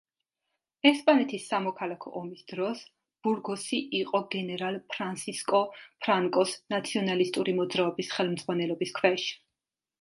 [0.91, 2.81] ესპანეთის სამოქალაქო ომის დროს
[3.27, 9.31] ბურგოსი იყო გენერალ ფრანსისკო ფრანკოს ნაციონალისტური მოძრაობის ხელმძღვანელობის ქვეშ.